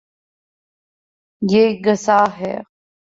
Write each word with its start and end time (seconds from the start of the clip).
یے 1.41 1.63
گصاہ 1.85 2.27
ہے 2.39 2.55